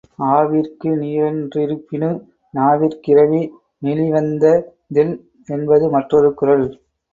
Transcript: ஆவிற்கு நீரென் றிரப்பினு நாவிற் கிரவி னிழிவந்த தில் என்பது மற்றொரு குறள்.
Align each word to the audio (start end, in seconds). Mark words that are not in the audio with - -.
ஆவிற்கு 0.27 0.89
நீரென் 1.01 1.41
றிரப்பினு 1.55 2.09
நாவிற் 2.53 2.97
கிரவி 3.01 3.43
னிழிவந்த 3.81 4.43
தில் 4.93 5.15
என்பது 5.49 5.87
மற்றொரு 5.91 6.31
குறள். 6.33 6.67